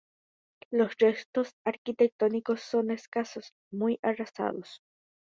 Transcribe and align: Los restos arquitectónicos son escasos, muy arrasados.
Los 0.71 0.97
restos 0.97 1.51
arquitectónicos 1.63 2.63
son 2.63 2.89
escasos, 2.89 3.53
muy 3.71 3.99
arrasados. 4.01 4.81